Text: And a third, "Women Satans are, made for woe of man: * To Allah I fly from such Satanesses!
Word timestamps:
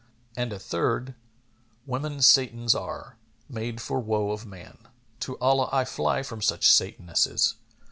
And 0.35 0.51
a 0.51 0.57
third, 0.57 1.13
"Women 1.85 2.23
Satans 2.23 2.73
are, 2.73 3.17
made 3.47 3.79
for 3.79 3.99
woe 3.99 4.31
of 4.31 4.47
man: 4.47 4.87
* 5.01 5.19
To 5.27 5.37
Allah 5.37 5.69
I 5.71 5.85
fly 5.85 6.23
from 6.23 6.41
such 6.41 6.67
Satanesses! 6.67 7.53